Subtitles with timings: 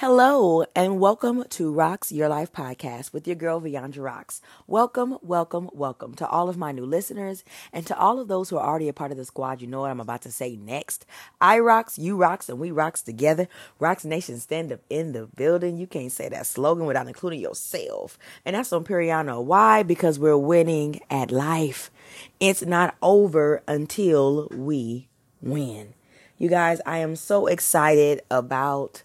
[0.00, 4.40] Hello, and welcome to Rocks Your Life podcast with your girl, Viandra Rocks.
[4.68, 7.42] Welcome, welcome, welcome to all of my new listeners
[7.72, 9.60] and to all of those who are already a part of the squad.
[9.60, 11.04] You know what I'm about to say next.
[11.40, 13.48] I rocks, you rocks, and we rocks together.
[13.80, 15.78] Rocks Nation stand up in the building.
[15.78, 18.20] You can't say that slogan without including yourself.
[18.44, 19.42] And that's on Periano.
[19.42, 19.82] Why?
[19.82, 21.90] Because we're winning at life.
[22.38, 25.08] It's not over until we
[25.42, 25.94] win.
[26.38, 29.02] You guys, I am so excited about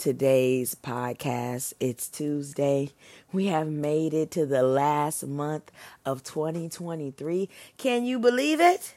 [0.00, 1.74] today's podcast.
[1.78, 2.88] It's Tuesday.
[3.34, 5.70] We have made it to the last month
[6.06, 7.50] of 2023.
[7.76, 8.94] Can you believe it?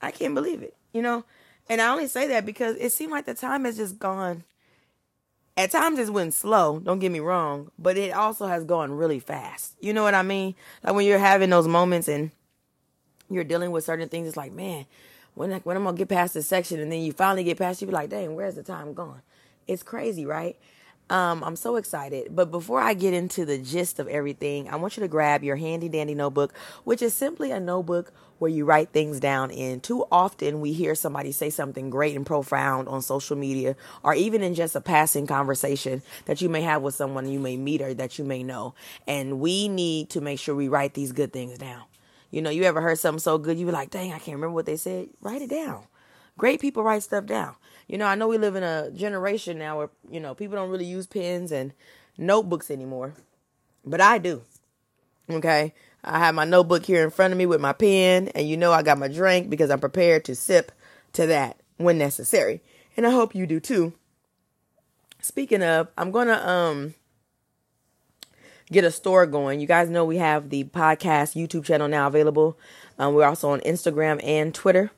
[0.00, 1.26] I can't believe it, you know?
[1.68, 4.44] And I only say that because it seemed like the time has just gone.
[5.58, 9.20] At times it's went slow, don't get me wrong, but it also has gone really
[9.20, 9.74] fast.
[9.82, 10.54] You know what I mean?
[10.82, 12.30] Like when you're having those moments and
[13.28, 14.86] you're dealing with certain things, it's like, man,
[15.34, 17.86] when, when I'm gonna get past this section, and then you finally get past, you
[17.86, 19.20] be like, dang, where's the time gone?
[19.66, 20.56] It's crazy, right?
[21.08, 22.34] Um, I'm so excited.
[22.34, 25.56] But before I get into the gist of everything, I want you to grab your
[25.56, 26.52] handy dandy notebook,
[26.84, 29.80] which is simply a notebook where you write things down in.
[29.80, 34.42] Too often we hear somebody say something great and profound on social media or even
[34.42, 37.94] in just a passing conversation that you may have with someone you may meet or
[37.94, 38.74] that you may know.
[39.06, 41.84] And we need to make sure we write these good things down.
[42.30, 44.50] You know, you ever heard something so good you be like, dang, I can't remember
[44.50, 45.08] what they said?
[45.22, 45.84] Write it down.
[46.36, 47.54] Great people write stuff down.
[47.86, 50.70] You know, I know we live in a generation now where, you know, people don't
[50.70, 51.72] really use pens and
[52.18, 53.14] notebooks anymore,
[53.84, 54.42] but I do.
[55.30, 55.72] Okay.
[56.02, 58.72] I have my notebook here in front of me with my pen, and you know,
[58.72, 60.70] I got my drink because I'm prepared to sip
[61.14, 62.60] to that when necessary.
[62.96, 63.92] And I hope you do too.
[65.20, 66.94] Speaking of, I'm going to, um,
[68.70, 69.60] get a store going.
[69.60, 72.58] You guys know we have the podcast YouTube channel now available.
[72.98, 74.90] Um, we're also on Instagram and Twitter.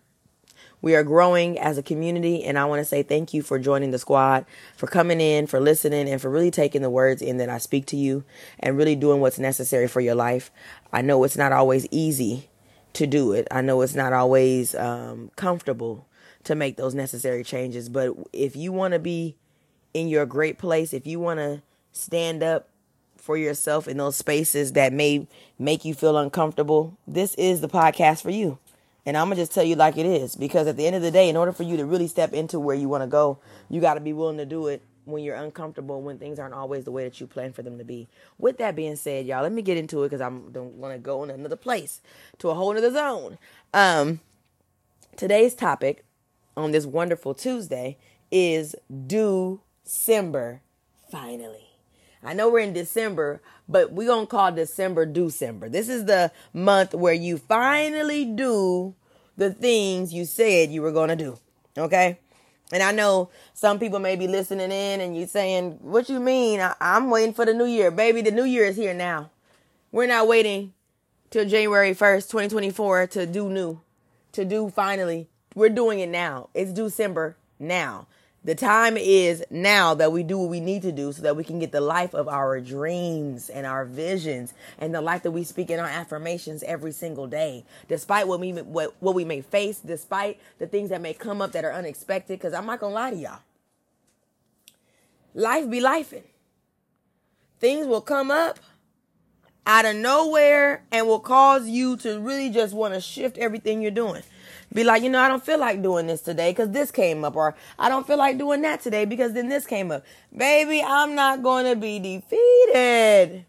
[0.80, 3.90] We are growing as a community, and I want to say thank you for joining
[3.90, 7.48] the squad, for coming in, for listening, and for really taking the words in that
[7.48, 8.24] I speak to you
[8.60, 10.50] and really doing what's necessary for your life.
[10.92, 12.48] I know it's not always easy
[12.94, 16.06] to do it, I know it's not always um, comfortable
[16.44, 19.36] to make those necessary changes, but if you want to be
[19.94, 21.62] in your great place, if you want to
[21.92, 22.68] stand up
[23.16, 25.26] for yourself in those spaces that may
[25.58, 28.58] make you feel uncomfortable, this is the podcast for you.
[29.08, 31.00] And I'm going to just tell you like it is because at the end of
[31.00, 33.38] the day, in order for you to really step into where you want to go,
[33.70, 36.84] you got to be willing to do it when you're uncomfortable, when things aren't always
[36.84, 38.06] the way that you plan for them to be.
[38.36, 40.98] With that being said, y'all, let me get into it because I don't want to
[40.98, 42.02] go in another place
[42.36, 43.38] to a whole other zone.
[43.72, 44.20] Um,
[45.16, 46.04] today's topic
[46.54, 47.96] on this wonderful Tuesday
[48.30, 50.60] is DOcember
[51.10, 51.67] finally.
[52.22, 55.70] I know we're in December, but we're going to call December DOcember.
[55.70, 58.94] This is the month where you finally do
[59.36, 61.38] the things you said you were going to do.
[61.76, 62.18] Okay?
[62.72, 66.60] And I know some people may be listening in and you saying, What you mean?
[66.60, 67.90] I- I'm waiting for the new year.
[67.90, 69.30] Baby, the new year is here now.
[69.90, 70.74] We're not waiting
[71.30, 73.80] till January 1st, 2024 to do new,
[74.32, 75.28] to do finally.
[75.54, 76.50] We're doing it now.
[76.52, 78.06] It's December now.
[78.44, 81.42] The time is now that we do what we need to do so that we
[81.42, 85.44] can get the life of our dreams and our visions and the life that we
[85.44, 87.64] speak in our affirmations every single day.
[87.88, 91.52] Despite what we what, what we may face, despite the things that may come up
[91.52, 93.40] that are unexpected cuz I'm not going to lie to y'all.
[95.34, 96.24] Life be lifing.
[97.58, 98.60] Things will come up
[99.66, 103.90] out of nowhere and will cause you to really just want to shift everything you're
[103.90, 104.22] doing.
[104.72, 107.36] Be like, you know, I don't feel like doing this today because this came up,
[107.36, 110.04] or I don't feel like doing that today because then this came up.
[110.36, 113.46] Baby, I'm not going to be defeated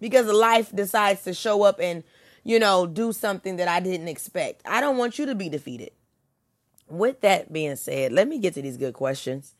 [0.00, 2.04] because life decides to show up and,
[2.44, 4.62] you know, do something that I didn't expect.
[4.66, 5.92] I don't want you to be defeated.
[6.88, 9.54] With that being said, let me get to these good questions.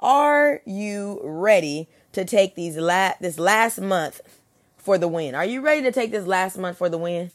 [0.00, 4.20] Are you ready to take these la- this last month
[4.76, 5.34] for the win?
[5.34, 7.30] Are you ready to take this last month for the win?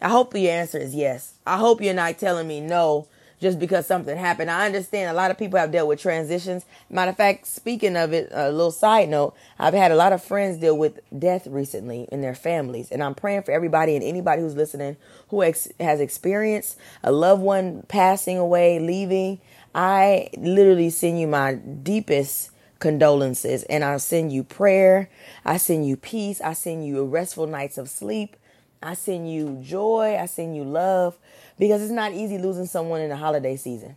[0.00, 1.34] I hope your answer is yes.
[1.46, 3.08] I hope you're not telling me no
[3.40, 4.50] just because something happened.
[4.50, 6.64] I understand a lot of people have dealt with transitions.
[6.88, 10.22] Matter of fact, speaking of it, a little side note, I've had a lot of
[10.22, 12.90] friends deal with death recently in their families.
[12.90, 14.96] And I'm praying for everybody and anybody who's listening
[15.28, 19.40] who ex- has experienced a loved one passing away, leaving.
[19.74, 25.10] I literally send you my deepest condolences and I'll send you prayer.
[25.44, 26.40] I send you peace.
[26.40, 28.36] I send you restful nights of sleep.
[28.84, 30.18] I send you joy.
[30.20, 31.16] I send you love
[31.58, 33.96] because it's not easy losing someone in the holiday season.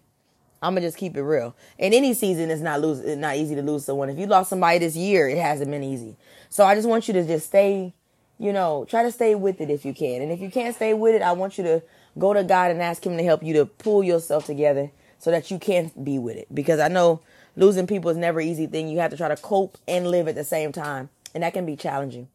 [0.62, 1.56] I'm gonna just keep it real.
[1.78, 3.00] In any season, it's not lose.
[3.00, 4.10] It's not easy to lose someone.
[4.10, 6.16] If you lost somebody this year, it hasn't been easy.
[6.50, 7.94] So I just want you to just stay,
[8.40, 10.22] you know, try to stay with it if you can.
[10.22, 11.84] And if you can't stay with it, I want you to
[12.18, 14.90] go to God and ask Him to help you to pull yourself together
[15.20, 16.48] so that you can be with it.
[16.54, 17.22] Because I know
[17.56, 18.88] losing people is never easy thing.
[18.88, 21.66] You have to try to cope and live at the same time, and that can
[21.66, 22.30] be challenging.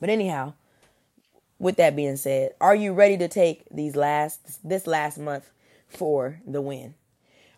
[0.00, 0.54] But anyhow,
[1.62, 5.48] with that being said, are you ready to take these last this last month
[5.86, 6.94] for the win?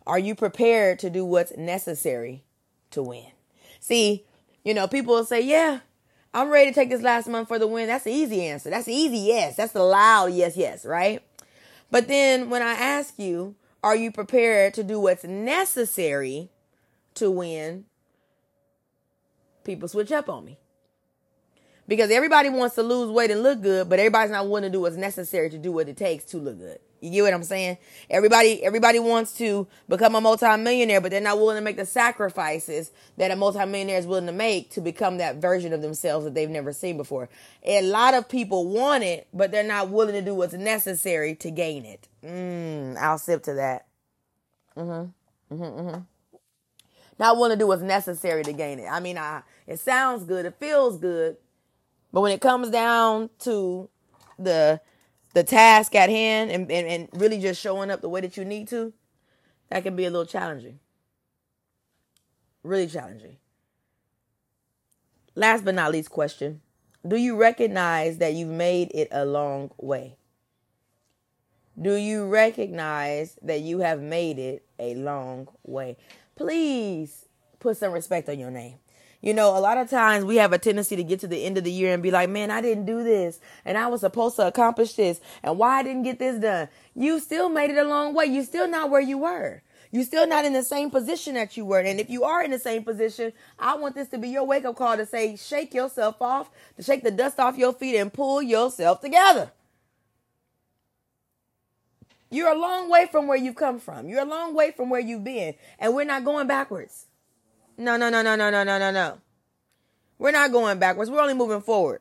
[0.06, 2.44] Are you prepared to do what's necessary
[2.90, 3.32] to win?
[3.80, 4.26] See,
[4.62, 5.80] you know, people will say, "Yeah,
[6.34, 8.68] I'm ready to take this last month for the win." That's the easy answer.
[8.68, 9.56] That's the easy yes.
[9.56, 11.22] That's the loud yes, yes, right?
[11.90, 16.50] But then when I ask you, are you prepared to do what's necessary
[17.14, 17.86] to win?
[19.64, 20.58] People switch up on me
[21.86, 24.80] because everybody wants to lose weight and look good, but everybody's not willing to do
[24.80, 26.78] what's necessary to do what it takes to look good.
[27.00, 27.76] You get what I'm saying?
[28.08, 32.92] Everybody, everybody wants to become a multimillionaire, but they're not willing to make the sacrifices
[33.18, 36.48] that a multimillionaire is willing to make to become that version of themselves that they've
[36.48, 37.28] never seen before.
[37.62, 41.50] A lot of people want it, but they're not willing to do what's necessary to
[41.50, 42.08] gain it.
[42.24, 43.86] Mm, I'll sip to that.
[44.74, 45.54] Mm-hmm.
[45.54, 45.80] Mm-hmm.
[45.80, 46.00] Mm-hmm.
[47.18, 48.88] Not willing to do what's necessary to gain it.
[48.90, 51.36] I mean, I, it sounds good, it feels good,
[52.14, 53.90] but when it comes down to
[54.38, 54.80] the
[55.34, 58.44] the task at hand and, and, and really just showing up the way that you
[58.44, 58.92] need to,
[59.68, 60.78] that can be a little challenging.
[62.62, 63.36] Really challenging.
[65.34, 66.60] Last but not least question.
[67.06, 70.16] Do you recognize that you've made it a long way?
[71.82, 75.96] Do you recognize that you have made it a long way?
[76.36, 77.26] Please
[77.58, 78.78] put some respect on your name.
[79.24, 81.56] You know, a lot of times we have a tendency to get to the end
[81.56, 84.36] of the year and be like, man, I didn't do this and I was supposed
[84.36, 86.68] to accomplish this and why I didn't get this done.
[86.94, 88.26] You still made it a long way.
[88.26, 89.62] You're still not where you were.
[89.90, 91.78] You're still not in the same position that you were.
[91.78, 94.66] And if you are in the same position, I want this to be your wake
[94.66, 98.12] up call to say, shake yourself off, to shake the dust off your feet and
[98.12, 99.52] pull yourself together.
[102.28, 104.06] You're a long way from where you've come from.
[104.06, 105.54] You're a long way from where you've been.
[105.78, 107.06] And we're not going backwards.
[107.76, 109.18] No, no, no, no, no, no, no, no, no.
[110.18, 111.10] We're not going backwards.
[111.10, 112.00] We're only moving forward.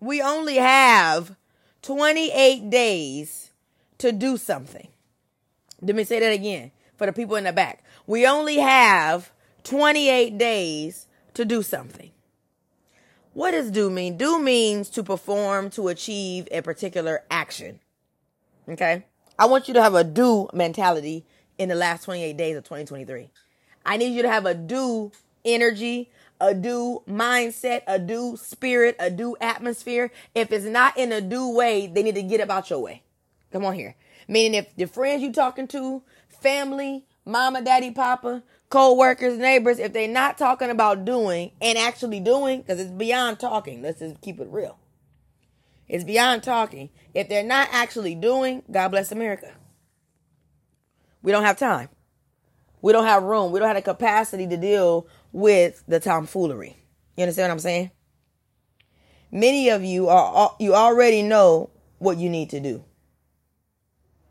[0.00, 1.36] We only have
[1.82, 3.50] 28 days
[3.98, 4.88] to do something.
[5.82, 7.84] Let me say that again for the people in the back.
[8.06, 9.30] We only have
[9.64, 12.10] 28 days to do something.
[13.32, 14.16] What does do mean?
[14.16, 17.80] Do means to perform, to achieve a particular action.
[18.68, 19.04] Okay?
[19.38, 21.24] I want you to have a do mentality
[21.56, 23.30] in the last 28 days of 2023.
[23.90, 25.10] I need you to have a do
[25.44, 30.12] energy, a do mindset, a do spirit, a do atmosphere.
[30.32, 33.02] If it's not in a do way, they need to get about your way.
[33.50, 33.96] Come on here.
[34.28, 40.06] Meaning if the friends you talking to, family, mama, daddy, papa, co-workers, neighbors, if they're
[40.06, 43.82] not talking about doing and actually doing, because it's beyond talking.
[43.82, 44.78] Let's just keep it real.
[45.88, 46.90] It's beyond talking.
[47.12, 49.50] If they're not actually doing, God bless America.
[51.24, 51.88] We don't have time.
[52.82, 53.52] We don't have room.
[53.52, 56.76] We don't have the capacity to deal with the tomfoolery.
[57.16, 57.90] You understand what I'm saying?
[59.30, 62.84] Many of you are you already know what you need to do.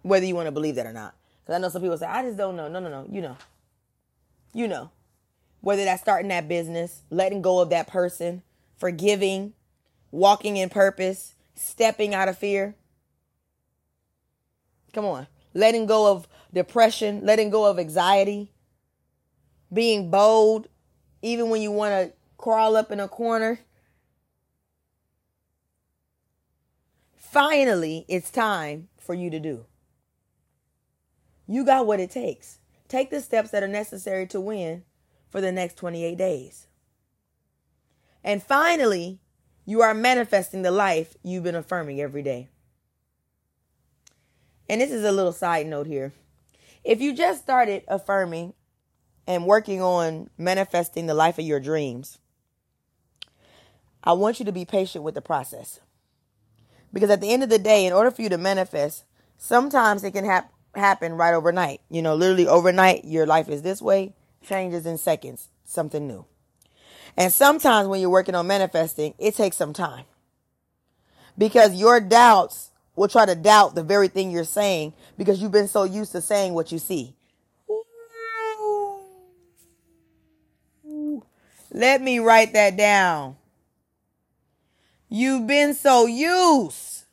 [0.02, 1.16] Whether you want to believe that or not.
[1.42, 2.68] Because I know some people say, I just don't know.
[2.68, 3.08] No, no, no.
[3.12, 3.38] You know.
[4.54, 4.92] You know.
[5.62, 8.44] Whether that's starting that business, letting go of that person,
[8.78, 9.54] forgiving,
[10.12, 12.76] walking in purpose, stepping out of fear.
[14.94, 15.28] Come on.
[15.60, 18.54] Letting go of depression, letting go of anxiety,
[19.74, 20.70] being bold,
[21.22, 23.60] even when you want to crawl up in a corner.
[27.18, 29.66] Finally, it's time for you to do.
[31.46, 32.60] You got what it takes.
[32.88, 34.86] Take the steps that are necessary to win
[35.30, 36.68] for the next 28 days.
[38.24, 39.20] And finally,
[39.66, 42.48] you are manifesting the life you've been affirming every day.
[44.70, 46.14] And this is a little side note here.
[46.84, 48.54] If you just started affirming
[49.28, 52.20] and working on manifesting the life of your dreams,
[54.04, 55.80] I want you to be patient with the process.
[56.94, 59.06] Because at the end of the day, in order for you to manifest,
[59.38, 61.82] sometimes it can hap- happen right overnight.
[61.90, 66.26] You know, literally overnight, your life is this way, changes in seconds, something new.
[67.18, 70.06] And sometimes when you're working on manifesting, it takes some time.
[71.38, 72.69] Because your doubts
[73.00, 76.20] will try to doubt the very thing you're saying because you've been so used to
[76.20, 77.16] saying what you see.
[81.72, 83.38] Let me write that down.
[85.08, 87.06] You've been so used,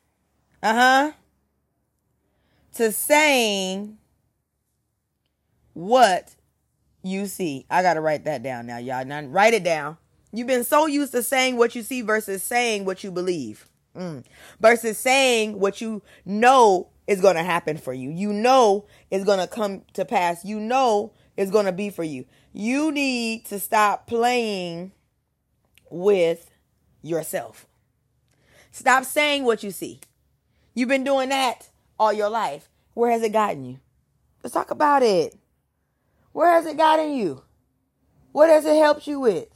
[0.60, 1.12] uh huh,
[2.74, 3.96] to saying
[5.72, 6.34] what
[7.04, 7.64] you see.
[7.70, 9.04] I got to write that down now, y'all.
[9.04, 9.98] Now, write it down.
[10.32, 13.68] You've been so used to saying what you see versus saying what you believe.
[13.96, 14.24] Mm.
[14.60, 18.10] Versus saying what you know is going to happen for you.
[18.10, 20.44] You know it's going to come to pass.
[20.44, 22.26] You know it's going to be for you.
[22.52, 24.92] You need to stop playing
[25.90, 26.50] with
[27.02, 27.66] yourself.
[28.70, 30.00] Stop saying what you see.
[30.74, 32.68] You've been doing that all your life.
[32.94, 33.78] Where has it gotten you?
[34.42, 35.36] Let's talk about it.
[36.32, 37.42] Where has it gotten you?
[38.32, 39.48] What has it helped you with?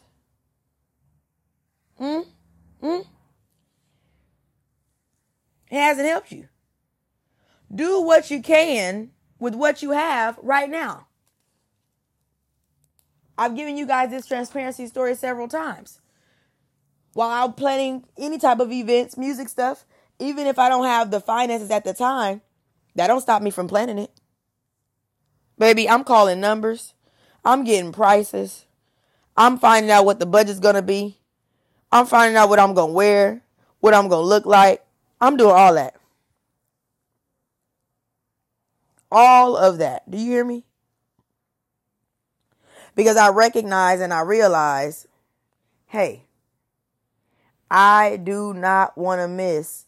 [5.70, 6.48] It hasn't helped you.
[7.72, 11.06] Do what you can with what you have right now.
[13.38, 16.00] I've given you guys this transparency story several times.
[17.14, 19.86] While I'm planning any type of events, music stuff,
[20.18, 22.42] even if I don't have the finances at the time,
[22.96, 24.10] that don't stop me from planning it.
[25.58, 26.94] Baby, I'm calling numbers.
[27.44, 28.66] I'm getting prices.
[29.36, 31.18] I'm finding out what the budget's going to be.
[31.90, 33.42] I'm finding out what I'm going to wear,
[33.80, 34.84] what I'm going to look like.
[35.20, 35.96] I'm doing all that.
[39.12, 40.10] All of that.
[40.10, 40.64] Do you hear me?
[42.94, 45.06] Because I recognize and I realize
[45.86, 46.22] hey,
[47.70, 49.86] I do not want to miss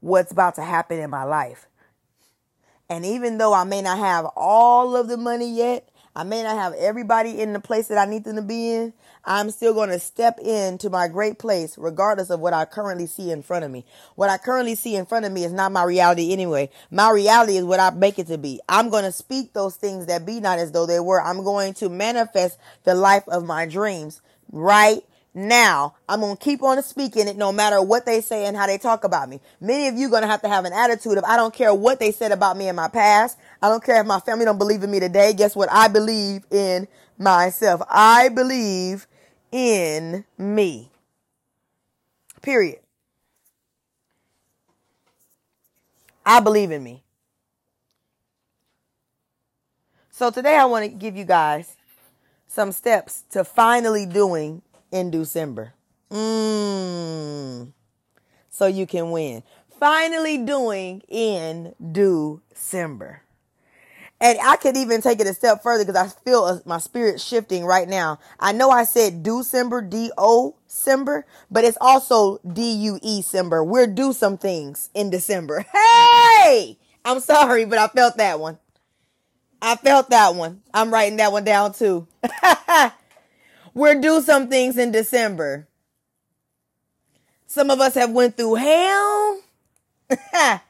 [0.00, 1.66] what's about to happen in my life.
[2.88, 6.56] And even though I may not have all of the money yet, I may not
[6.56, 8.94] have everybody in the place that I need them to be in.
[9.26, 13.30] I'm still going to step into my great place regardless of what I currently see
[13.30, 13.84] in front of me.
[14.14, 16.70] What I currently see in front of me is not my reality anyway.
[16.90, 18.60] My reality is what I make it to be.
[18.66, 21.20] I'm going to speak those things that be not as though they were.
[21.20, 25.02] I'm going to manifest the life of my dreams right
[25.36, 25.94] now.
[26.08, 28.78] I'm going to keep on speaking it no matter what they say and how they
[28.78, 29.40] talk about me.
[29.60, 32.00] Many of you going to have to have an attitude of, I don't care what
[32.00, 33.38] they said about me in my past.
[33.62, 35.34] I don't care if my family don't believe in me today.
[35.34, 35.68] Guess what?
[35.70, 36.88] I believe in
[37.18, 37.82] myself.
[37.88, 39.06] I believe
[39.52, 40.90] in me.
[42.42, 42.80] Period.
[46.24, 47.02] I believe in me.
[50.10, 51.76] So today I want to give you guys
[52.48, 54.62] some steps to finally doing
[54.96, 55.74] in December.
[56.10, 57.72] Mmm.
[58.48, 59.42] So you can win.
[59.78, 63.22] Finally doing in December.
[64.18, 67.20] And I could even take it a step further because I feel a, my spirit
[67.20, 68.18] shifting right now.
[68.40, 73.62] I know I said December, D-O December, but it's also D-U-E December.
[73.62, 75.66] We're do some things in December.
[76.42, 76.78] Hey!
[77.04, 78.58] I'm sorry, but I felt that one.
[79.60, 80.62] I felt that one.
[80.72, 82.06] I'm writing that one down too.
[83.76, 85.68] We're do some things in December.
[87.46, 89.40] Some of us have went through hell.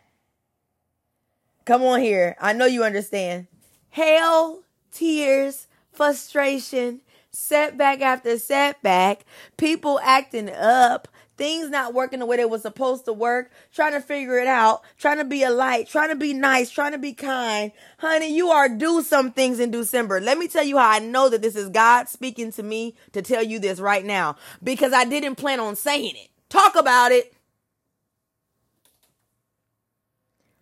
[1.65, 2.35] Come on here.
[2.41, 3.47] I know you understand.
[3.91, 9.25] Hell, tears, frustration, setback after setback,
[9.57, 11.07] people acting up,
[11.37, 14.83] things not working the way they were supposed to work, trying to figure it out,
[14.99, 17.73] trying to be a light, trying to be nice, trying to be kind.
[17.99, 20.21] Honey, you are due some things in December.
[20.21, 23.23] Let me tell you how I know that this is God speaking to me to
[23.23, 26.29] tell you this right now because I didn't plan on saying it.
[26.49, 27.35] Talk about it.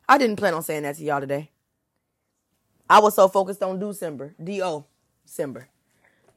[0.08, 1.50] I didn't plan on saying that to y'all today.
[2.88, 4.84] I was so focused on December, D-O,
[5.24, 5.68] December.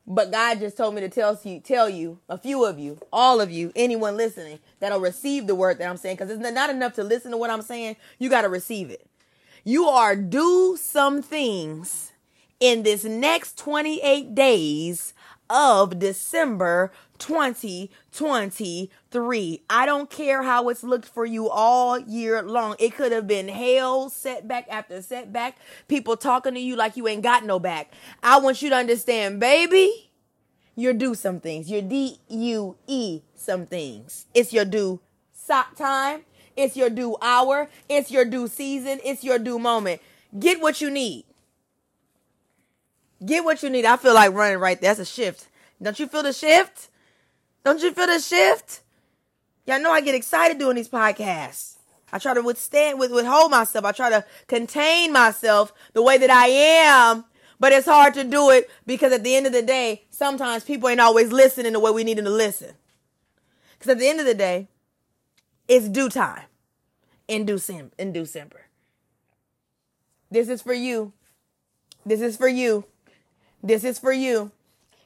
[0.09, 3.41] But God just told me to tell you, tell you, a few of you, all
[3.41, 6.93] of you, anyone listening that'll receive the word that I'm saying, because it's not enough
[6.93, 7.97] to listen to what I'm saying.
[8.17, 9.05] You got to receive it.
[9.65, 12.13] You are do some things
[12.61, 15.13] in this next 28 days
[15.49, 19.61] of December 2023.
[19.69, 22.75] I don't care how it's looked for you all year long.
[22.79, 27.23] It could have been hell, setback after setback, people talking to you like you ain't
[27.23, 27.93] got no back.
[28.21, 30.11] I want you to understand, baby,
[30.75, 31.71] you're due some things.
[31.71, 34.27] You're D U E some things.
[34.33, 34.99] It's your due
[35.33, 36.21] sock time.
[36.55, 37.69] It's your due hour.
[37.89, 38.99] It's your due season.
[39.03, 40.01] It's your due moment.
[40.37, 41.23] Get what you need.
[43.25, 43.85] Get what you need.
[43.85, 44.93] I feel like running right there.
[44.93, 45.47] That's a shift.
[45.81, 46.89] Don't you feel the shift?
[47.63, 48.81] Don't you feel the shift?
[49.65, 51.75] Y'all know I get excited doing these podcasts.
[52.11, 53.83] I try to withstand, with, withhold myself.
[53.83, 57.25] I try to contain myself the way that I am.
[57.59, 60.89] But it's hard to do it because at the end of the day, sometimes people
[60.89, 62.75] ain't always listening the way we need them to listen.
[63.77, 64.67] Because at the end of the day,
[65.67, 66.43] it's due time
[67.27, 67.91] in December.
[67.97, 68.13] In.
[70.29, 71.13] This is for you.
[72.05, 72.85] This is for you.
[73.67, 74.51] This is for you.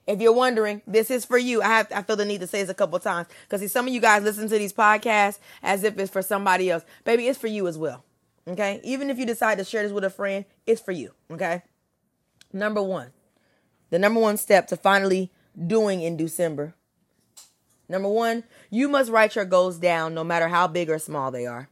[0.06, 1.64] If you're wondering, this is for you.
[1.64, 3.94] I have I feel the need to say this a couple times because some of
[3.94, 6.84] you guys listen to these podcasts as if it's for somebody else.
[7.04, 8.04] Baby, it's for you as well.
[8.48, 8.80] Okay?
[8.84, 11.12] Even if you decide to share this with a friend, it's for you.
[11.32, 11.64] Okay?
[12.54, 13.14] Number one,
[13.90, 15.32] the number one step to finally
[15.68, 16.76] doing in December.
[17.90, 21.48] Number one, you must write your goals down no matter how big or small they
[21.48, 21.68] are.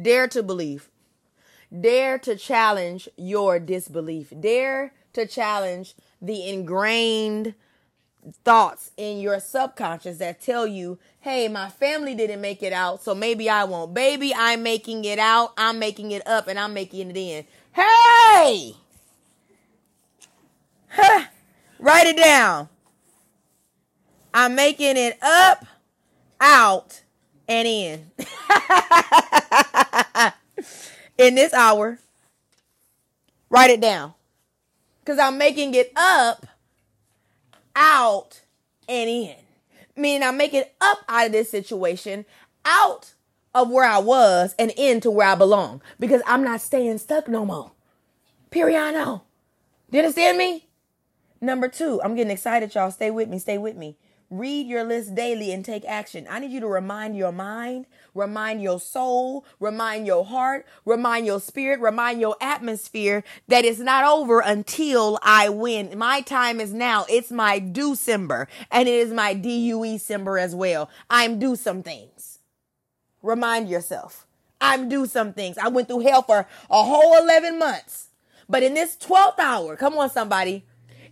[0.00, 0.88] Dare to believe.
[1.72, 4.32] Dare to challenge your disbelief.
[4.38, 7.54] Dare to challenge the ingrained
[8.44, 13.14] thoughts in your subconscious that tell you, hey, my family didn't make it out, so
[13.14, 13.94] maybe I won't.
[13.94, 17.44] Baby, I'm making it out, I'm making it up, and I'm making it in.
[17.72, 18.74] Hey!
[21.78, 22.68] Write it down.
[24.32, 25.66] I'm making it up,
[26.40, 27.02] out,
[27.48, 28.10] and in.
[31.18, 31.98] in this hour,
[33.50, 34.14] write it down.
[35.00, 36.46] Because I'm making it up,
[37.74, 38.42] out,
[38.88, 39.36] and in.
[39.96, 42.24] Meaning I'm making it up out of this situation,
[42.64, 43.14] out
[43.54, 45.80] of where I was, and into where I belong.
[45.98, 47.72] Because I'm not staying stuck no more.
[48.50, 49.22] Periano.
[49.90, 50.66] Do you understand me?
[51.40, 52.90] Number two, I'm getting excited, y'all.
[52.90, 53.38] Stay with me.
[53.38, 53.96] Stay with me.
[54.30, 56.26] Read your list daily and take action.
[56.28, 61.40] I need you to remind your mind, remind your soul, remind your heart, remind your
[61.40, 65.96] spirit, remind your atmosphere that it's not over until I win.
[65.96, 67.06] My time is now.
[67.08, 70.90] It's my December and it is my DUE December as well.
[71.08, 72.40] I'm do some things.
[73.22, 74.26] Remind yourself.
[74.60, 75.56] I'm do some things.
[75.56, 78.08] I went through hell for a whole 11 months.
[78.48, 80.64] But in this 12th hour, come on, somebody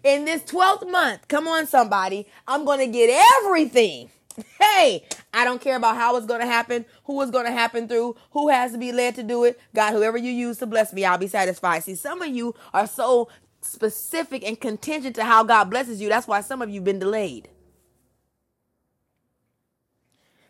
[0.05, 3.11] in this 12th month, come on, somebody, I'm going to get
[3.43, 4.11] everything.
[4.61, 7.87] Hey, I don't care about how it's going to happen, who it's going to happen
[7.87, 9.61] through, who has to be led to do it.
[9.75, 11.85] God, whoever you use to bless me, I'll be satisfied.
[11.85, 13.29] See, some of you are so
[13.61, 16.09] specific and contingent to how God blesses you.
[16.09, 17.49] That's why some of you have been delayed.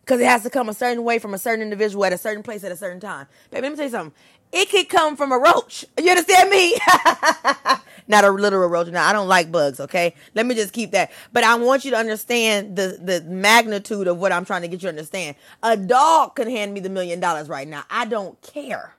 [0.04, 2.42] Because it has to come a certain way from a certain individual at a certain
[2.42, 3.26] place at a certain time.
[3.50, 4.14] Baby, let me tell you something.
[4.52, 5.86] It could come from a roach.
[5.98, 6.78] You understand me?
[8.06, 8.88] not a literal roach.
[8.88, 9.80] Now I don't like bugs.
[9.80, 11.10] Okay, let me just keep that.
[11.32, 14.74] But I want you to understand the the magnitude of what I'm trying to get
[14.82, 15.36] you to understand.
[15.62, 17.84] A dog can hand me the million dollars right now.
[17.88, 18.96] I don't care.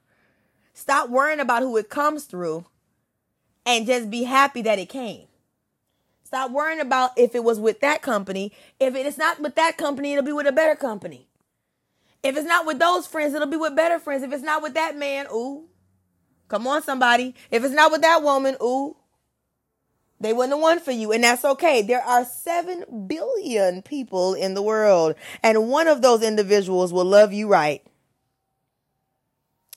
[0.73, 2.65] Stop worrying about who it comes through,
[3.65, 5.27] and just be happy that it came.
[6.35, 8.51] Stop worrying about if it was with that company.
[8.77, 11.29] If it is not with that company, it'll be with a better company.
[12.23, 14.21] If it's not with those friends, it'll be with better friends.
[14.21, 15.69] If it's not with that man, ooh,
[16.47, 17.33] Come on, somebody.
[17.49, 18.95] If it's not with that woman, ooh,
[20.19, 21.11] they wouldn't have won for you.
[21.11, 21.81] And that's okay.
[21.81, 27.33] There are 7 billion people in the world, and one of those individuals will love
[27.33, 27.81] you right.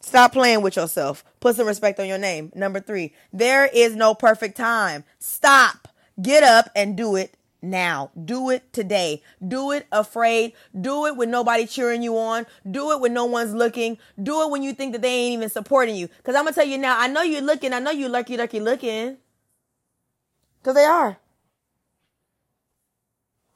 [0.00, 1.24] Stop playing with yourself.
[1.40, 2.52] Put some respect on your name.
[2.54, 5.04] Number three, there is no perfect time.
[5.18, 5.88] Stop.
[6.20, 8.10] Get up and do it now.
[8.24, 9.22] Do it today.
[9.46, 10.52] Do it afraid.
[10.78, 12.46] Do it with nobody cheering you on.
[12.68, 13.98] Do it when no one's looking.
[14.20, 16.08] Do it when you think that they ain't even supporting you.
[16.24, 17.72] Cause I'm gonna tell you now, I know you're looking.
[17.72, 19.18] I know you lurky, lurky looking.
[20.62, 21.18] Cause they are.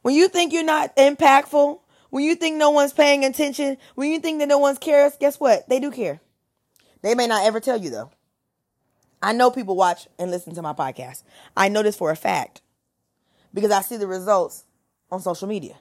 [0.03, 1.79] When you think you're not impactful,
[2.11, 5.39] when you think no one's paying attention, when you think that no one's cares, guess
[5.41, 5.69] what?
[5.69, 6.21] They do care.
[7.03, 8.11] They may not ever tell you though.
[9.23, 11.23] I know people watch and listen to my podcast.
[11.57, 12.61] I know this for a fact
[13.55, 14.65] because I see the results
[15.11, 15.77] on social media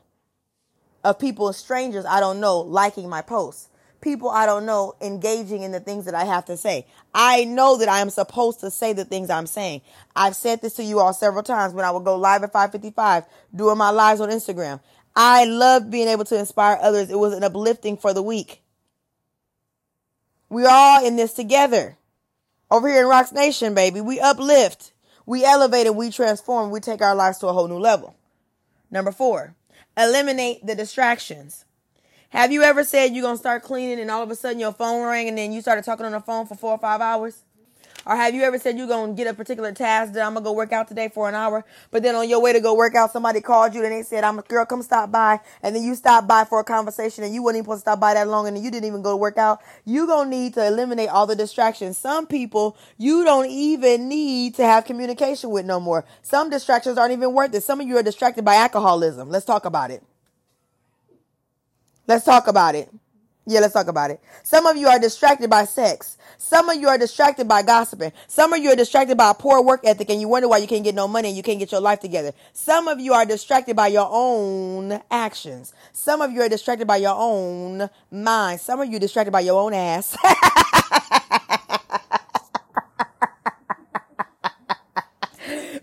[1.04, 3.70] of people, strangers I don't know, liking my posts.
[4.00, 6.88] People I don't know engaging in the things that I have to say.
[7.14, 9.82] I know that I am supposed to say the things I'm saying.
[10.16, 13.26] I've said this to you all several times when I would go live at 555
[13.56, 14.80] doing my lives on Instagram.
[15.16, 17.10] I loved being able to inspire others.
[17.10, 18.64] It was an uplifting for the week.
[20.50, 21.98] We're all in this together.
[22.72, 24.94] Over here in Rocks Nation, baby, we uplift.
[25.26, 26.72] We elevate and we transform.
[26.72, 28.16] We take our lives to a whole new level.
[28.90, 29.56] Number four,
[29.98, 31.66] eliminate the distractions.
[32.30, 34.72] Have you ever said you're going to start cleaning and all of a sudden your
[34.72, 37.44] phone rang and then you started talking on the phone for four or five hours?
[38.06, 40.44] Or have you ever said you're going to get a particular task that I'm going
[40.44, 42.74] to go work out today for an hour, but then on your way to go
[42.74, 45.40] work out, somebody called you and they said, I'm a girl, come stop by.
[45.62, 48.00] And then you stop by for a conversation and you weren't even supposed to stop
[48.00, 49.62] by that long and you didn't even go to work out.
[49.86, 51.98] You're going to need to eliminate all the distractions.
[51.98, 56.06] Some people you don't even need to have communication with no more.
[56.24, 57.64] Some distractions aren't even worth it.
[57.64, 59.30] Some of you are distracted by alcoholism.
[59.30, 60.04] Let's talk about it.
[62.08, 62.90] Let's talk about it.
[63.46, 64.22] Yeah, let's talk about it.
[64.44, 66.18] Some of you are distracted by sex.
[66.38, 68.12] Some of you are distracted by gossiping.
[68.28, 70.68] Some of you are distracted by a poor work ethic and you wonder why you
[70.68, 72.34] can't get no money and you can't get your life together.
[72.54, 75.74] Some of you are distracted by your own actions.
[75.92, 78.62] Some of you are distracted by your own mind.
[78.62, 80.16] Some of you are distracted by your own ass.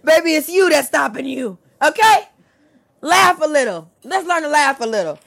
[0.05, 1.59] Baby, it's you that's stopping you.
[1.83, 2.29] Okay?
[3.01, 3.91] Laugh a little.
[4.05, 5.19] Let's learn to laugh a little.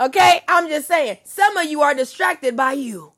[0.00, 0.40] Okay?
[0.48, 3.12] I'm just saying, some of you are distracted by you.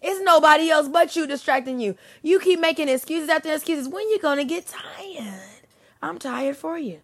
[0.00, 1.96] It's nobody else but you distracting you.
[2.22, 3.88] You keep making excuses after excuses.
[3.88, 5.62] When you gonna get tired?
[6.02, 7.00] I'm tired for you.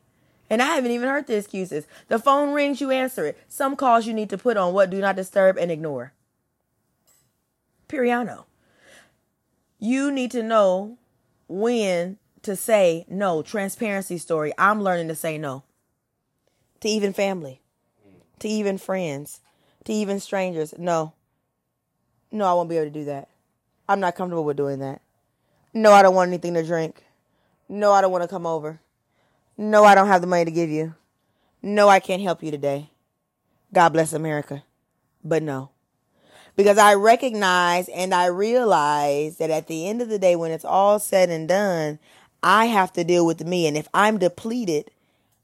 [0.51, 1.87] And I haven't even heard the excuses.
[2.09, 3.39] The phone rings, you answer it.
[3.49, 6.13] Some calls you need to put on what do not disturb and ignore.
[7.89, 8.45] Periano.
[9.79, 10.99] You need to know
[11.47, 13.43] when to say no.
[13.43, 14.53] Transparency story.
[14.59, 15.63] I'm learning to say no.
[16.81, 17.61] To even family.
[18.41, 19.41] To even friends.
[19.85, 20.75] To even strangers.
[20.79, 21.13] No.
[22.31, 23.29] No, I won't be able to do that.
[23.89, 25.01] I'm not comfortable with doing that.
[25.73, 27.05] No, I don't want anything to drink.
[27.69, 28.81] No, I don't want to come over.
[29.57, 30.95] No, I don't have the money to give you.
[31.63, 32.91] No, I can't help you today.
[33.73, 34.63] God bless America.
[35.25, 35.71] But no.
[36.57, 40.65] Because I recognize and I realize that at the end of the day, when it's
[40.65, 41.99] all said and done,
[42.43, 43.67] I have to deal with me.
[43.67, 44.91] And if I'm depleted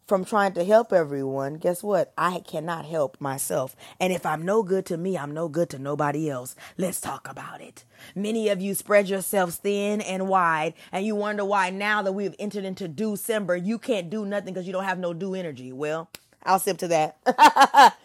[0.06, 2.12] from trying to help everyone, guess what?
[2.18, 3.74] I cannot help myself.
[3.98, 6.54] And if I'm no good to me, I'm no good to nobody else.
[6.76, 7.84] Let's talk about it.
[8.14, 12.34] Many of you spread yourselves thin and wide, and you wonder why now that we've
[12.38, 15.72] entered into December, you can't do nothing because you don't have no do energy.
[15.72, 16.10] Well,
[16.42, 17.16] I'll sip to that.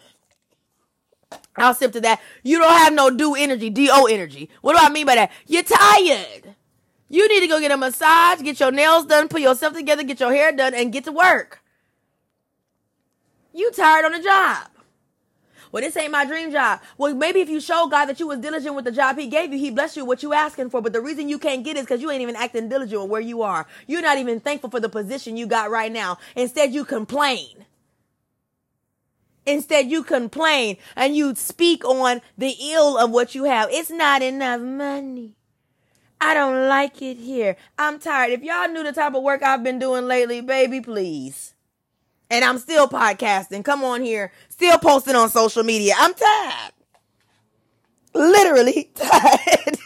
[1.56, 2.20] I'll sip to that.
[2.42, 4.48] You don't have no do energy, do energy.
[4.62, 5.32] What do I mean by that?
[5.46, 6.54] You're tired.
[7.08, 10.20] You need to go get a massage, get your nails done, put yourself together, get
[10.20, 11.59] your hair done, and get to work.
[13.52, 14.68] You tired on the job.
[15.72, 16.80] Well, this ain't my dream job.
[16.98, 19.52] Well, maybe if you show God that you was diligent with the job he gave
[19.52, 20.80] you, he blessed you what you asking for.
[20.80, 23.20] But the reason you can't get it is because you ain't even acting diligent where
[23.20, 23.66] you are.
[23.86, 26.18] You're not even thankful for the position you got right now.
[26.34, 27.66] Instead, you complain.
[29.46, 33.68] Instead, you complain and you speak on the ill of what you have.
[33.70, 35.36] It's not enough money.
[36.20, 37.56] I don't like it here.
[37.78, 38.32] I'm tired.
[38.32, 41.54] If y'all knew the type of work I've been doing lately, baby, please.
[42.30, 43.64] And I'm still podcasting.
[43.64, 44.32] Come on here.
[44.48, 45.94] Still posting on social media.
[45.98, 46.72] I'm tired.
[48.14, 49.76] Literally tired.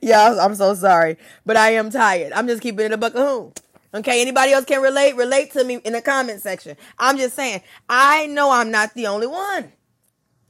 [0.00, 1.16] Y'all, I'm so sorry.
[1.46, 2.32] But I am tired.
[2.32, 3.52] I'm just keeping it a buck of.
[3.94, 5.16] Okay, anybody else can relate?
[5.16, 6.76] Relate to me in the comment section.
[6.98, 9.72] I'm just saying, I know I'm not the only one.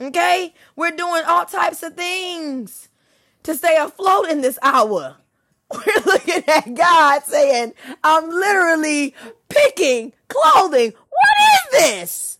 [0.01, 0.53] Okay?
[0.75, 2.89] We're doing all types of things
[3.43, 5.17] to stay afloat in this hour.
[5.87, 9.15] We're looking at God saying, I'm literally
[9.49, 10.91] picking clothing.
[10.91, 12.39] What is this?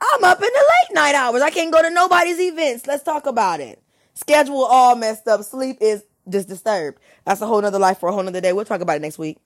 [0.00, 1.42] I'm up in the late night hours.
[1.42, 2.86] I can't go to nobody's events.
[2.86, 3.82] Let's talk about it.
[4.14, 5.42] Schedule all messed up.
[5.44, 6.98] Sleep is just disturbed.
[7.24, 8.52] That's a whole nother life for a whole nother day.
[8.52, 9.38] We'll talk about it next week.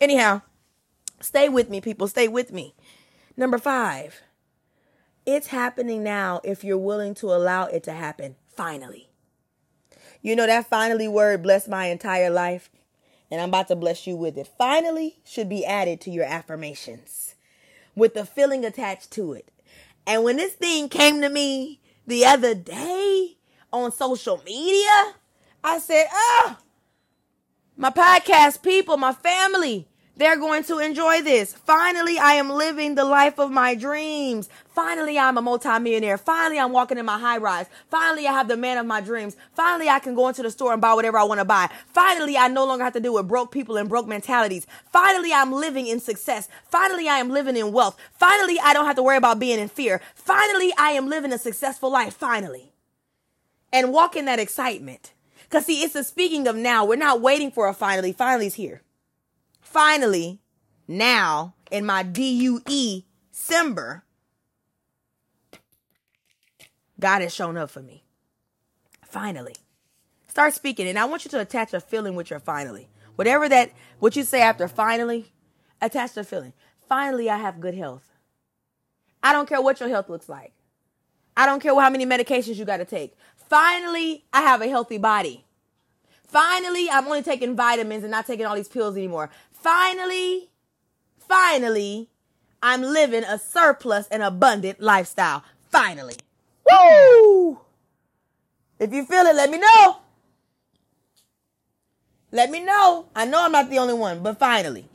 [0.00, 0.42] Anyhow,
[1.20, 2.08] stay with me, people.
[2.08, 2.74] Stay with me.
[3.36, 4.22] Number five,
[5.26, 8.36] it's happening now if you're willing to allow it to happen.
[8.48, 9.08] Finally.
[10.24, 12.70] You know that finally word blessed my entire life,
[13.30, 14.48] and I'm about to bless you with it.
[14.56, 17.34] Finally should be added to your affirmations
[17.94, 19.50] with the feeling attached to it.
[20.06, 23.36] And when this thing came to me the other day
[23.70, 25.12] on social media,
[25.62, 26.56] I said, oh,
[27.76, 31.52] my podcast people, my family, they're going to enjoy this.
[31.52, 34.48] Finally, I am living the life of my dreams.
[34.68, 36.18] Finally, I'm a multimillionaire.
[36.18, 37.66] Finally, I'm walking in my high rise.
[37.90, 39.36] Finally, I have the man of my dreams.
[39.54, 41.68] Finally, I can go into the store and buy whatever I want to buy.
[41.88, 44.68] Finally, I no longer have to deal with broke people and broke mentalities.
[44.92, 46.48] Finally, I'm living in success.
[46.64, 47.98] Finally, I am living in wealth.
[48.12, 50.00] Finally, I don't have to worry about being in fear.
[50.14, 52.14] Finally, I am living a successful life.
[52.14, 52.72] Finally.
[53.72, 55.12] And walk in that excitement.
[55.42, 56.84] Because see, it's the speaking of now.
[56.84, 58.12] We're not waiting for a finally.
[58.12, 58.83] Finally's here
[59.74, 60.40] finally,
[60.86, 62.62] now in my DUE
[63.32, 64.04] December,
[67.00, 68.04] God has shown up for me.
[69.04, 69.56] Finally.
[70.28, 72.88] Start speaking, and I want you to attach a feeling with your finally.
[73.16, 75.32] Whatever that, what you say after finally,
[75.82, 76.52] attach the feeling.
[76.88, 78.12] Finally, I have good health.
[79.24, 80.52] I don't care what your health looks like.
[81.36, 83.16] I don't care how many medications you got to take.
[83.36, 85.44] Finally, I have a healthy body.
[86.34, 89.30] Finally, I'm only taking vitamins and not taking all these pills anymore
[89.64, 90.50] finally,
[91.18, 92.10] finally,
[92.62, 95.42] I'm living a surplus and abundant lifestyle.
[95.70, 96.16] Finally.
[96.70, 97.60] Woo!
[98.78, 99.96] If you feel it, let me know.
[102.30, 103.06] Let me know.
[103.16, 104.86] I know I'm not the only one, but finally.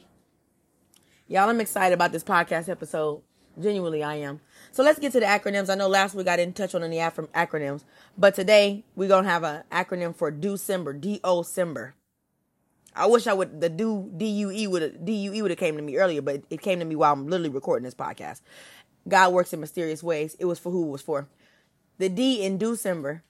[1.27, 3.23] Y'all, I'm excited about this podcast episode.
[3.59, 4.39] Genuinely, I am.
[4.71, 5.69] So let's get to the acronyms.
[5.69, 7.83] I know last week I didn't touch on any acronyms,
[8.17, 11.93] but today we're going to have an acronym for December, D-O-Cember.
[12.99, 16.21] I wish I would the do DUE would DUE would have came to me earlier,
[16.21, 18.41] but it came to me while I'm literally recording this podcast.
[19.07, 20.35] God works in mysterious ways.
[20.37, 21.29] It was for who it was for.
[21.97, 23.23] The D in December.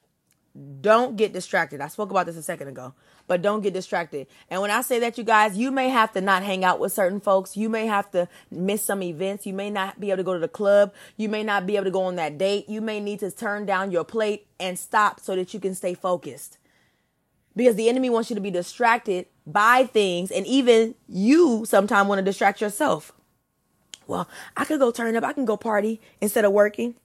[0.82, 1.80] Don't get distracted.
[1.80, 2.96] I spoke about this a second ago,
[3.28, 4.26] but don't get distracted.
[4.50, 6.92] And when I say that, you guys, you may have to not hang out with
[6.92, 7.56] certain folks.
[7.56, 9.46] You may have to miss some events.
[9.46, 10.92] You may not be able to go to the club.
[11.16, 12.68] You may not be able to go on that date.
[12.68, 15.94] You may need to turn down your plate and stop so that you can stay
[15.94, 16.58] focused
[17.60, 22.18] because the enemy wants you to be distracted by things and even you sometimes want
[22.20, 23.12] to distract yourself
[24.10, 25.24] well, I could go turn up.
[25.24, 26.96] I can go party instead of working.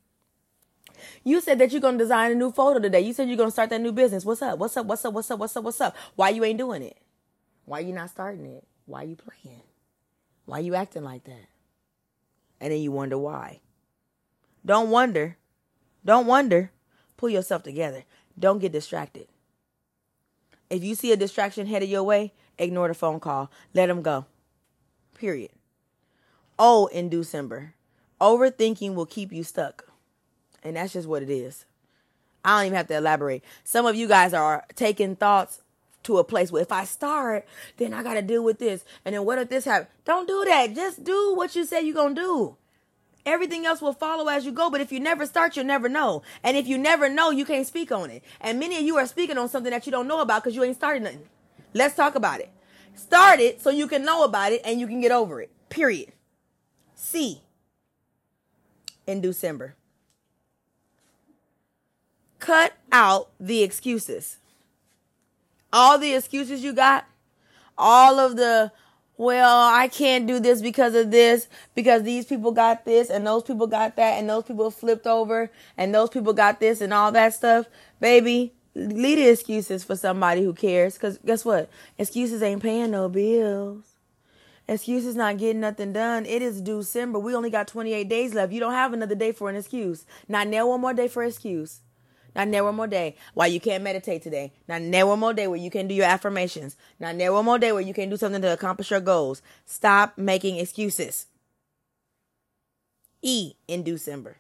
[1.23, 3.03] You said that you're gonna design a new photo today.
[3.03, 4.25] You said you're gonna start that new business.
[4.25, 4.59] What's up?
[4.59, 4.87] What's up?
[4.87, 5.13] What's up?
[5.13, 5.39] What's up?
[5.39, 5.65] What's up?
[5.65, 5.97] What's up?
[6.17, 6.97] Why you ain't doing it?
[7.67, 8.67] Why you not starting it?
[8.87, 9.61] Why you playing?
[10.47, 11.47] Why you acting like that?
[12.59, 13.61] And then you wonder why.
[14.65, 15.37] Don't wonder.
[16.07, 16.71] Don't wonder.
[17.19, 18.05] Pull yourself together.
[18.39, 19.29] Don't get distracted.
[20.75, 23.49] If you see a distraction headed your way, ignore the phone call.
[23.75, 24.27] Let them go.
[25.17, 25.53] Period.
[26.59, 27.75] Oh, in December.
[28.21, 29.87] Overthinking will keep you stuck.
[30.65, 31.65] And that's just what it is.
[32.45, 33.45] I don't even have to elaborate.
[33.63, 35.61] Some of you guys are taking thoughts
[36.03, 38.85] to a place where if I start, then I got to deal with this.
[39.05, 39.91] And then what if this happens?
[40.05, 40.75] Don't do that.
[40.75, 42.57] Just do what you say you're going to do.
[43.27, 44.71] Everything else will follow as you go.
[44.71, 46.23] But if you never start, you'll never know.
[46.43, 48.23] And if you never know, you can't speak on it.
[48.41, 50.63] And many of you are speaking on something that you don't know about because you
[50.65, 51.29] ain't started nothing.
[51.73, 52.51] Let's talk about it.
[52.95, 55.51] Start it so you can know about it and you can get over it.
[55.69, 56.13] Period.
[56.95, 57.43] C.
[59.07, 59.75] In December.
[62.39, 64.39] Cut out the excuses.
[65.73, 67.07] All the excuses you got,
[67.77, 68.71] all of the
[69.17, 73.45] well, I can't do this because of this, because these people got this and those
[73.45, 77.13] people got that and those people flipped over and those people got this and all
[77.13, 77.67] that stuff.
[78.01, 80.99] Baby, leave the excuses for somebody who cares.
[80.99, 81.71] Cause guess what?
[81.97, 83.85] Excuses ain't paying no bills.
[84.67, 86.25] Excuses not getting nothing done.
[86.27, 87.19] It is December.
[87.19, 88.53] We only got 28 days left.
[88.53, 90.07] You don't have another day for an excuse.
[90.27, 91.83] Not now one more day for excuse.
[92.35, 94.53] Not never one more day why you can't meditate today.
[94.69, 96.77] Not never one more day where you can do your affirmations.
[96.99, 99.43] Not never one more day where you can do something to accomplish your goals.
[99.65, 101.27] Stop making excuses.
[103.23, 104.37] E in December.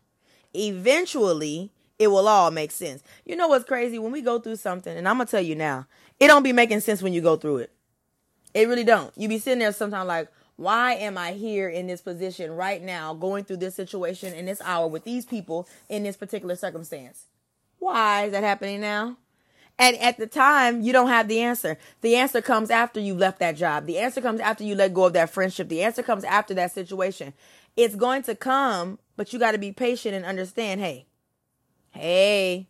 [0.55, 3.03] Eventually, it will all make sense.
[3.25, 3.99] You know what's crazy?
[3.99, 5.87] When we go through something, and I'm gonna tell you now,
[6.21, 7.71] it don't be making sense when you go through it.
[8.53, 9.13] It really don't.
[9.17, 13.15] You be sitting there sometimes like, why am I here in this position right now,
[13.15, 17.27] going through this situation in this hour with these people in this particular circumstance?
[17.85, 19.18] Why is that happening now?
[19.79, 21.77] And at the time, you don't have the answer.
[22.01, 23.85] The answer comes after you left that job.
[23.85, 25.68] The answer comes after you let go of that friendship.
[25.68, 27.35] The answer comes after that situation.
[27.77, 31.05] It's going to come, but you got to be patient and understand hey,
[31.90, 32.68] hey,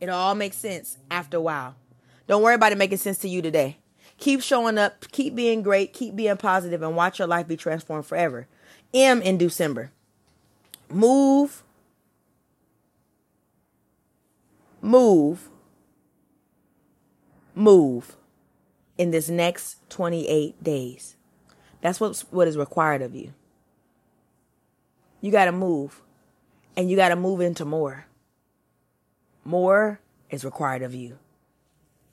[0.00, 1.74] it all makes sense after a while.
[2.28, 3.76] Don't worry about it making sense to you today.
[4.16, 8.06] Keep showing up, keep being great, keep being positive, and watch your life be transformed
[8.06, 8.46] forever.
[8.94, 9.90] M in December.
[10.88, 11.62] Move
[14.86, 15.50] move,
[17.54, 18.16] move
[18.96, 21.16] in this next 28 days.
[21.80, 23.34] That's what's, what is required of you.
[25.20, 26.02] You got to move,
[26.76, 28.06] and you got to move into more.
[29.44, 31.18] More is required of you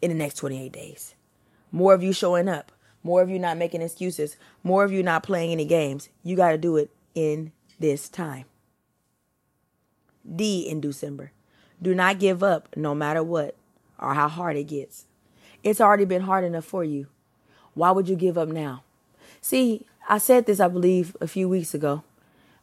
[0.01, 1.15] in the next 28 days.
[1.71, 2.71] More of you showing up,
[3.03, 6.09] more of you not making excuses, more of you not playing any games.
[6.23, 8.45] You got to do it in this time.
[10.35, 11.31] D in December.
[11.83, 13.55] Do not give up no matter what
[13.99, 15.05] or how hard it gets.
[15.63, 17.07] It's already been hard enough for you.
[17.73, 18.83] Why would you give up now?
[19.41, 22.03] See, I said this, I believe, a few weeks ago.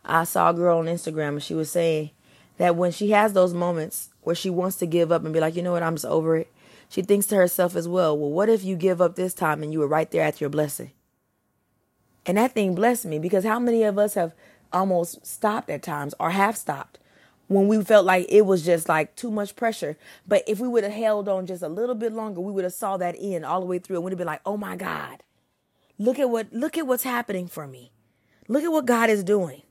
[0.04, 2.10] I saw a girl on Instagram and she was saying
[2.56, 5.54] that when she has those moments where she wants to give up and be like,
[5.54, 6.50] you know what, I'm just over it,
[6.88, 9.72] she thinks to herself as well, well, what if you give up this time and
[9.72, 10.92] you were right there at your blessing?
[12.24, 14.34] And that thing blessed me because how many of us have
[14.72, 16.98] almost stopped at times or have stopped
[17.50, 19.96] when we felt like it was just like too much pressure.
[20.24, 22.72] But if we would have held on just a little bit longer, we would have
[22.72, 25.24] saw that end all the way through and would have been like, oh my God,
[25.98, 27.90] look at what look at what's happening for me.
[28.46, 29.62] Look at what God is doing.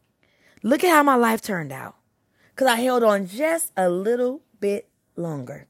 [0.61, 1.95] Look at how my life turned out.
[2.57, 5.65] Cause I held on just a little bit longer.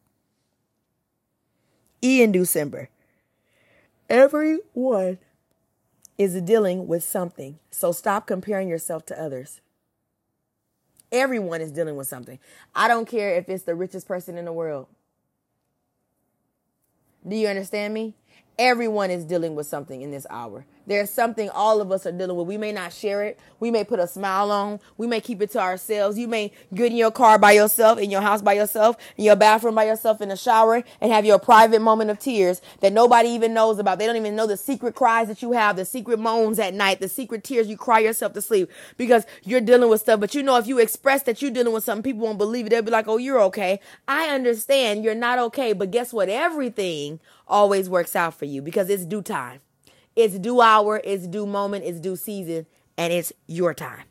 [2.02, 2.90] E in December.
[4.10, 5.20] Everyone
[6.18, 7.60] is dealing with something.
[7.70, 9.62] So stop comparing yourself to others.
[11.12, 12.40] Everyone is dealing with something.
[12.76, 14.88] I don't care if it's the richest person in the world.
[17.28, 18.16] Do you understand me?
[18.58, 20.66] Everyone is dealing with something in this hour.
[20.90, 22.48] There's something all of us are dealing with.
[22.48, 23.40] We may not share it.
[23.60, 24.80] We may put a smile on.
[24.98, 26.18] We may keep it to ourselves.
[26.18, 29.36] You may get in your car by yourself, in your house by yourself, in your
[29.36, 33.30] bathroom by yourself, in the shower, and have your private moment of tears that nobody
[33.30, 34.00] even knows about.
[34.00, 37.02] They don't even know the secret cries that you have, the secret moans at night,
[37.02, 40.20] the secret tears you cry yourself to sleep because you're dealing with stuff.
[40.20, 42.70] But you know, if you express that you're dealing with something, people won't believe it.
[42.72, 43.80] They'll be like, oh, you're okay.
[44.08, 45.72] I understand you're not okay.
[45.74, 46.30] But guess what?
[46.30, 49.60] Everything always works out for you because it's due time.
[50.20, 52.66] It's due hour, it's due moment, it's due season,
[52.98, 54.04] and it's your time.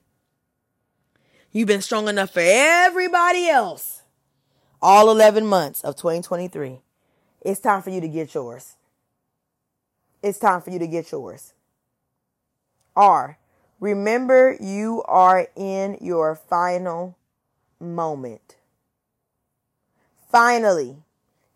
[1.53, 4.01] You've been strong enough for everybody else
[4.81, 6.81] all 11 months of 2023.
[7.43, 8.77] It's time for you to get yours.
[10.23, 11.53] It's time for you to get yours.
[12.97, 13.37] R,
[13.79, 17.19] Remember, you are in your final
[17.79, 18.57] moment.
[20.33, 20.97] Finally,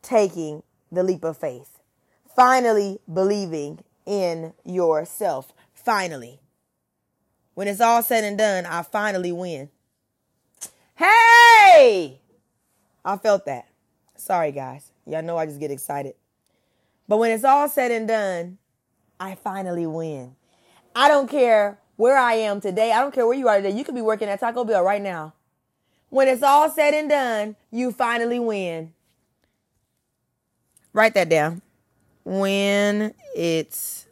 [0.02, 1.80] taking the leap of faith.
[2.36, 5.52] Finally, believing in yourself.
[5.74, 6.40] Finally.
[7.54, 9.68] When it's all said and done, I finally win.
[10.94, 12.20] Hey!
[13.04, 13.66] I felt that.
[14.16, 14.90] Sorry, guys.
[15.06, 16.14] Y'all know I just get excited.
[17.08, 18.58] But when it's all said and done,
[19.18, 20.36] I finally win.
[20.94, 22.92] I don't care where I am today.
[22.92, 23.76] I don't care where you are today.
[23.76, 25.34] You could be working at Taco Bell right now.
[26.08, 28.92] When it's all said and done, you finally win.
[30.92, 31.62] Write that down.
[32.24, 34.06] When it's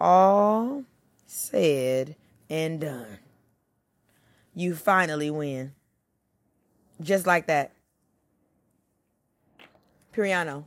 [0.00, 0.84] all
[1.26, 2.16] said
[2.48, 3.18] and done,
[4.54, 5.72] you finally win.
[7.00, 7.72] Just like that.
[10.14, 10.64] Periano.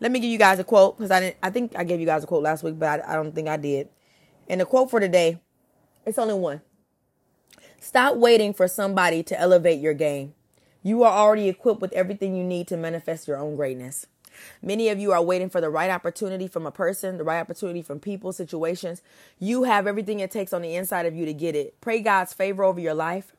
[0.00, 1.36] Let me give you guys a quote because I didn't.
[1.42, 3.48] I think I gave you guys a quote last week, but I, I don't think
[3.48, 3.88] I did.
[4.48, 5.40] And the quote for today,
[6.06, 6.60] it's only one.
[7.80, 10.34] Stop waiting for somebody to elevate your game.
[10.82, 14.06] You are already equipped with everything you need to manifest your own greatness.
[14.62, 17.82] Many of you are waiting for the right opportunity from a person, the right opportunity
[17.82, 19.02] from people, situations.
[19.38, 21.80] You have everything it takes on the inside of you to get it.
[21.80, 23.32] Pray God's favor over your life.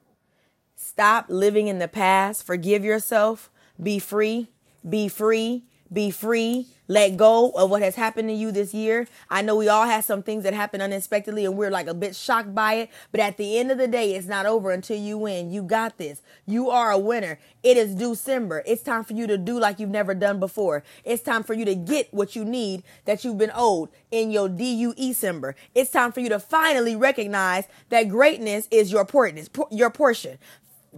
[0.75, 2.45] Stop living in the past.
[2.45, 3.49] Forgive yourself.
[3.81, 4.49] Be free.
[4.87, 5.63] Be free.
[5.93, 6.67] Be free.
[6.87, 9.07] Let go of what has happened to you this year.
[9.29, 12.15] I know we all had some things that happened unexpectedly and we're like a bit
[12.15, 12.89] shocked by it.
[13.11, 15.51] But at the end of the day, it's not over until you win.
[15.51, 16.21] You got this.
[16.45, 17.39] You are a winner.
[17.63, 18.61] It is December.
[18.67, 20.83] It's time for you to do like you've never done before.
[21.03, 24.47] It's time for you to get what you need that you've been owed in your
[24.49, 25.53] DOcember.
[25.73, 29.47] It's time for you to finally recognize that greatness is your portion.
[29.71, 30.37] Your portion.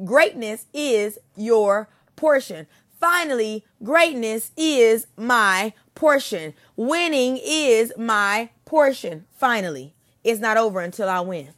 [0.03, 2.67] Greatness is your portion.
[2.99, 6.53] Finally, greatness is my portion.
[6.75, 9.25] Winning is my portion.
[9.31, 11.49] Finally, it's not over until I win.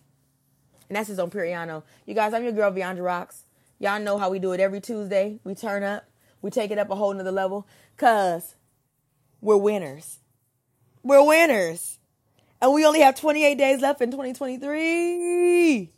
[0.90, 1.84] And that's his own Periano.
[2.06, 3.44] You guys, I'm your girl, Viandra Rocks.
[3.80, 5.40] Y'all know how we do it every Tuesday.
[5.44, 6.06] We turn up,
[6.42, 8.56] we take it up a whole nother level because
[9.40, 10.20] we're winners.
[11.04, 12.00] We're winners.
[12.62, 15.92] And we only have 28 days left in 2023.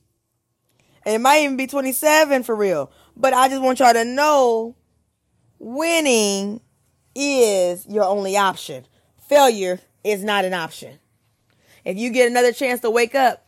[1.03, 2.91] And it might even be 27 for real.
[3.17, 4.75] But I just want y'all to know
[5.61, 6.59] winning
[7.13, 8.85] is your only option.
[9.29, 10.99] Failure is not an option.
[11.85, 13.45] If you get another chance to wake up,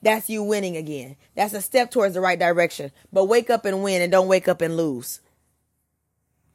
[0.00, 1.16] that's you winning again.
[1.34, 2.92] That's a step towards the right direction.
[3.12, 5.20] But wake up and win and don't wake up and lose.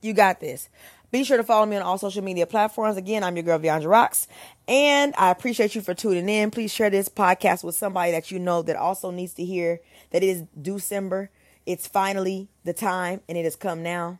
[0.02, 0.70] You got this.
[1.12, 2.96] Be sure to follow me on all social media platforms.
[2.96, 4.28] Again, I'm your girl, Viandra Rocks.
[4.68, 6.52] And I appreciate you for tuning in.
[6.52, 10.24] Please share this podcast with somebody that you know that also needs to hear that
[10.24, 11.32] it is December.
[11.66, 14.20] It's finally the time and it has come now.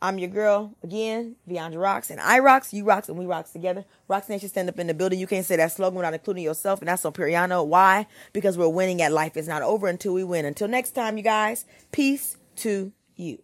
[0.00, 3.84] I'm your girl again, Viandra Rocks, and I rocks, you rocks, and we rocks together.
[4.06, 5.18] Rocks Nation stand up in the building.
[5.18, 7.66] You can't say that slogan without including yourself, and that's on Periano.
[7.66, 8.06] Why?
[8.32, 9.36] Because we're winning at life.
[9.36, 10.44] It's not over until we win.
[10.44, 11.64] Until next time, you guys.
[11.90, 13.42] Peace to you.